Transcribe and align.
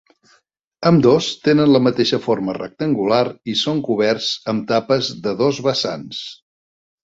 Ambdós 0.89 1.27
tenen 1.47 1.69
la 1.73 1.81
mateixa 1.87 2.19
forma 2.23 2.55
rectangular 2.59 3.21
i 3.55 3.57
són 3.65 3.83
coberts 3.91 4.33
amb 4.55 4.67
tapes 4.75 5.13
de 5.29 5.37
dos 5.45 5.63
vessants. 5.71 6.27